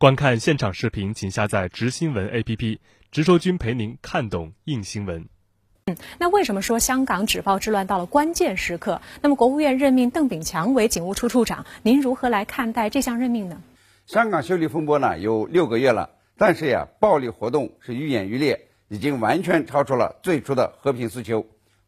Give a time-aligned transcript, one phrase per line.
[0.00, 2.78] 观看现场视频，请下载“直新闻 ”APP，
[3.10, 5.28] 直说君陪您看懂硬新闻。
[5.84, 9.02] 嗯，那为什么说香港纸包之乱到了关键时刻？
[9.20, 13.60] 那么国务院任命邓炳强为警务处处长，您如何来看待这项任命呢？
[14.06, 16.08] 香港修例风波呢有六个月了，
[16.38, 21.44] 但是呀，暴力活动是愈演愈烈，已经完全超出了最初的和平诉求，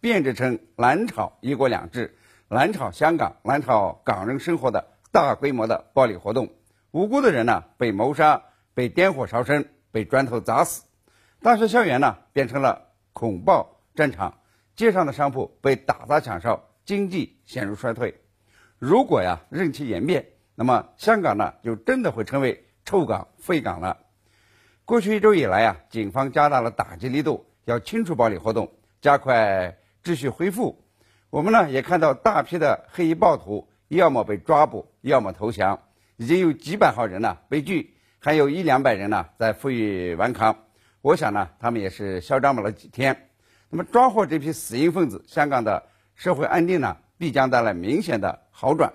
[0.00, 2.16] 变质成难炒一国两制、
[2.46, 6.50] 难炒香港、难炒港人生活的大规模的暴力活动。
[6.96, 8.42] 无辜的人呢被谋杀、
[8.72, 10.82] 被点火烧身、被砖头砸死，
[11.42, 13.82] 大学校园呢变成了恐暴。
[13.94, 14.38] 战场
[14.76, 18.22] 街上的商铺被打砸抢烧，经济陷入衰退。
[18.78, 20.24] 如果呀任其演变，
[20.54, 23.98] 那么香港呢就真的会成为臭港废港了。
[24.86, 30.82] 过去一周以来啊，警方加大了打击力度，要清除暴力活动，加快秩序恢复。
[31.28, 35.78] 我们呢也看到大批的黑衣暴徒要么被抓捕，要么投降，
[36.16, 40.56] 已经有几百号人呢被拘，还有一两百人呢在负隅顽抗。
[41.02, 43.28] 我想呢，他们也是嚣张不了几天。
[43.68, 48.92] 那么抓获这批死硬分子，香港的社会安定呢，必将带来明显的好转，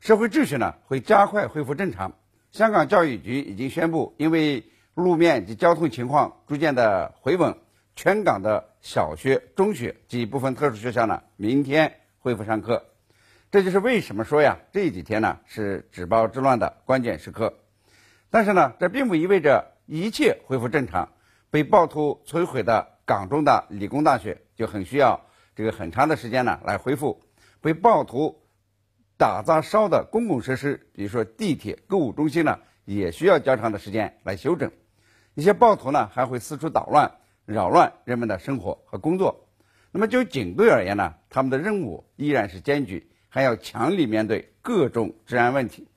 [0.00, 2.12] 社会秩序呢会加快恢复正常。
[2.52, 7.56] 香港教育局已经宣布，因为路面及交通情况逐渐的回稳，
[7.96, 12.84] 全港的小学、中学及部分特殊学校呢，明天恢复上课。
[13.52, 17.52] 这就是为什么说呀，这几天呢是纸包之乱的关键时刻。
[18.30, 21.10] 但是呢，这并不意味着一切恢复正常。
[21.50, 22.88] 被暴徒摧毁的。
[23.04, 27.20] 港中的理工大学就很需要这个很长的时间呢来恢复，
[27.60, 28.40] 被暴徒
[29.18, 34.70] 打砸烧的公共设施，比如说地铁、购物中心呢，也需要较长的时间来修整。
[35.34, 39.48] 一些暴徒呢还会四处捣乱，扰乱人们的生活和工作。
[39.90, 45.88] 那么就警队而言呢，他们的任务依然是艰巨，还要强力面对各种治安问题。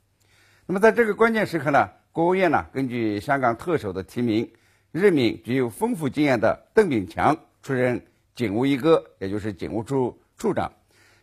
[0.66, 4.50] 那么在这个关键时刻呢，国务院呢根据香港特首的提名。
[4.92, 10.72] 任命具有丰富经验的邓炳强出任警务一哥，也就是警务处处长，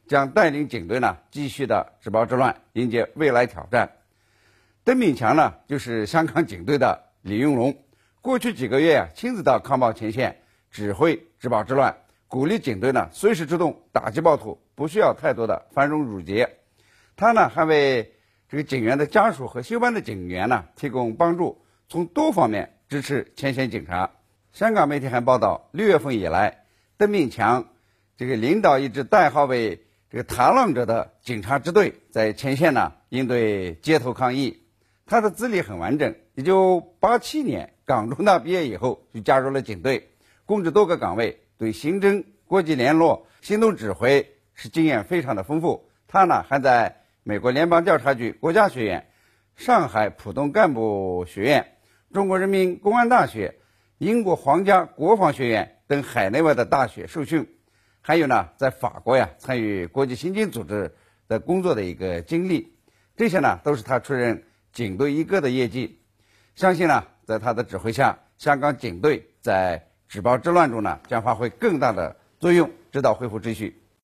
[0.06, 3.90] 将带领警队呢继续的治暴治乱，迎接未来挑战。
[4.84, 7.74] 邓炳强呢就是香港警队的李云龙，
[8.20, 11.96] 过去几个月啊亲自到抗暴前线指挥治暴治乱，
[12.28, 16.56] 鼓励警队呢随时出动打击暴徒，不需要太多的繁荣缛节。
[17.16, 18.14] 他呢还为
[18.48, 22.78] 这个警员的家属和休班的警员呢提供帮助，从多方面。
[22.88, 24.10] 支持前线警察。
[24.52, 26.66] 香港媒体还报道，六月份以来，
[26.98, 27.70] 邓炳强
[28.18, 34.62] 这个领导一支代号为“这个螳螂者”的警察支队，在前线呢应对街头抗议。
[35.06, 40.10] 他的资历很完整，一九八七年港中大毕业以后就加入了警队，
[40.44, 45.88] 供职多个岗位，对刑侦、国际联络、行动指挥是经验非常的丰富。
[46.08, 49.08] 他呢还在美国联邦调查局国家学院、
[49.56, 51.66] 上海浦东干部学院。
[52.12, 53.54] 中国人民公安大学、
[53.96, 57.48] 英国皇家国防学院等海内外的大学受训，
[58.02, 60.94] 还有呢，在法国呀参与国际刑警组织
[61.28, 62.76] 的工作的一个经历，
[63.16, 66.02] 这些呢都是他出任警队一哥的业绩。
[66.54, 73.81] 相信呢，在他的指挥下，香港警队在纸包之乱中呢将发挥更大的作用，直到恢复秩序。